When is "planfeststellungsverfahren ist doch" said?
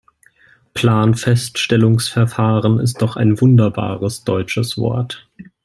0.73-3.17